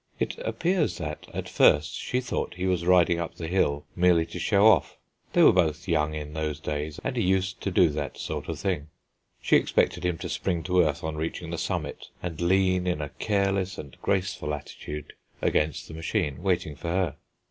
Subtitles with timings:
[0.19, 4.39] It appears that at first she thought he was riding up the hill merely to
[4.39, 4.97] show off.
[5.33, 8.57] They were both young in those days, and he used to do that sort of
[8.57, 8.87] thing.
[9.43, 13.09] She expected him to spring to earth on reaching the summit, and lean in a
[13.19, 17.15] careless and graceful attitude against the machine, waiting for her.